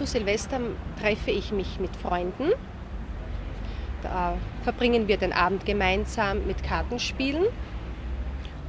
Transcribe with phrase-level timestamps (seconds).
[0.00, 0.58] Zu Silvester
[0.98, 2.52] treffe ich mich mit Freunden.
[4.02, 7.44] Da verbringen wir den Abend gemeinsam mit Kartenspielen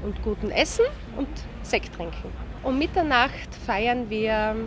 [0.03, 0.83] und gutem Essen
[1.15, 1.29] und
[1.61, 2.33] Sekt trinken.
[2.63, 4.57] Um Mitternacht feiern wir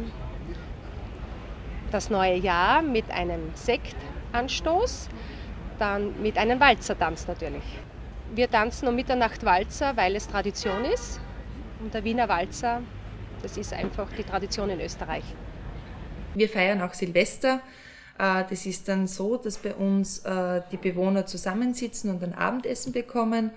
[1.91, 5.11] das neue Jahr mit einem Sektanstoß,
[5.79, 7.79] dann mit einem Walzertanz natürlich.
[8.35, 11.21] Wir tanzen um Mitternacht Walzer, weil es Tradition ist.
[11.81, 12.81] Und der Wiener Walzer,
[13.43, 15.25] das ist einfach die Tradition in Österreich.
[16.35, 17.61] Wir feiern auch Silvester.
[18.19, 22.93] Äh, das ist dann so, dass bei uns äh, die Bewohner zusammensitzen und ein Abendessen
[22.93, 23.51] bekommen.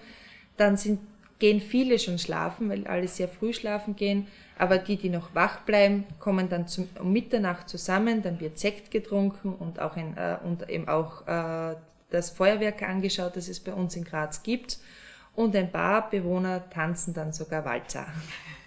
[0.58, 1.00] Dann sind,
[1.40, 4.28] gehen viele schon schlafen, weil alle sehr früh schlafen gehen.
[4.58, 8.24] Aber die, die noch wach bleiben, kommen dann zum, um Mitternacht zusammen.
[8.24, 11.24] Dann wird Sekt getrunken und auch ein, äh, und eben auch
[12.10, 14.80] das Feuerwerk angeschaut, das es bei uns in Graz gibt.
[15.36, 18.08] Und ein paar Bewohner tanzen dann sogar Walzer.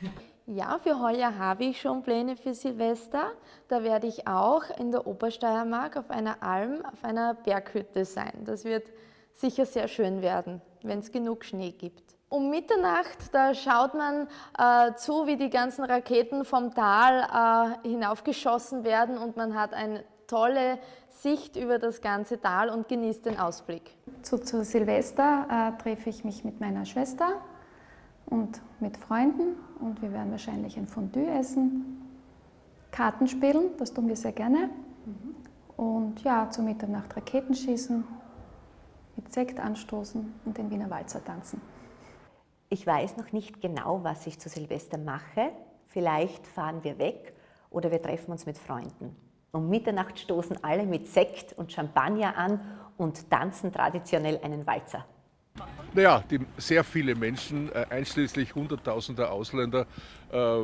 [0.52, 3.30] Ja, für heuer habe ich schon Pläne für Silvester.
[3.68, 8.32] Da werde ich auch in der Obersteiermark auf einer Alm, auf einer Berghütte sein.
[8.46, 8.90] Das wird
[9.32, 12.16] sicher sehr schön werden, wenn es genug Schnee gibt.
[12.28, 14.26] Um Mitternacht, da schaut man
[14.58, 20.02] äh, zu, wie die ganzen Raketen vom Tal äh, hinaufgeschossen werden und man hat eine
[20.26, 23.96] tolle Sicht über das ganze Tal und genießt den Ausblick.
[24.22, 27.40] Zu, zu Silvester äh, treffe ich mich mit meiner Schwester
[28.30, 32.00] und mit Freunden und wir werden wahrscheinlich ein Fondue essen,
[32.90, 34.70] Karten spielen, das tun wir sehr gerne
[35.04, 35.34] mhm.
[35.76, 38.04] und ja, zur Mitternacht Raketen schießen,
[39.16, 41.60] mit Sekt anstoßen und den Wiener Walzer tanzen.
[42.68, 45.50] Ich weiß noch nicht genau, was ich zu Silvester mache.
[45.88, 47.34] Vielleicht fahren wir weg
[47.68, 49.16] oder wir treffen uns mit Freunden.
[49.52, 52.60] Um Mitternacht stoßen alle mit Sekt und Champagner an
[52.96, 55.04] und tanzen traditionell einen Walzer.
[55.92, 59.86] Naja, die, sehr viele Menschen, äh, einschließlich Hunderttausender Ausländer,
[60.30, 60.58] äh,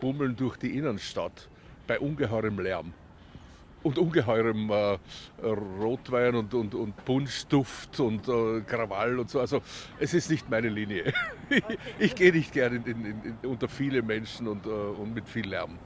[0.00, 1.48] bummeln durch die Innenstadt
[1.86, 2.92] bei ungeheurem Lärm
[3.84, 4.98] und ungeheurem äh,
[5.44, 9.40] Rotwein und, und, und Punschduft und äh, Krawall und so.
[9.40, 9.62] Also
[9.98, 11.12] es ist nicht meine Linie.
[11.48, 11.62] ich,
[11.98, 13.04] ich gehe nicht gerne in, in,
[13.42, 15.78] in, unter viele Menschen und, äh, und mit viel Lärm.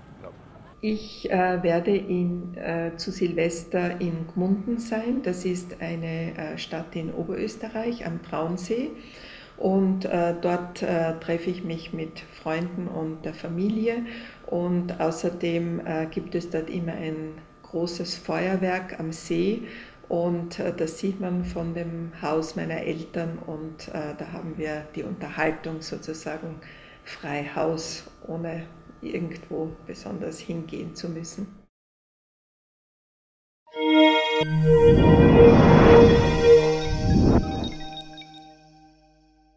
[0.88, 5.20] Ich äh, werde in, äh, zu Silvester in Gmunden sein.
[5.24, 8.92] Das ist eine äh, Stadt in Oberösterreich am Traunsee.
[9.56, 14.06] Und äh, dort äh, treffe ich mich mit Freunden und der Familie.
[14.46, 17.32] Und außerdem äh, gibt es dort immer ein
[17.64, 19.62] großes Feuerwerk am See.
[20.08, 23.40] Und das sieht man von dem Haus meiner Eltern.
[23.44, 26.60] Und da haben wir die Unterhaltung sozusagen
[27.02, 28.62] frei Haus ohne
[29.02, 31.46] irgendwo besonders hingehen zu müssen.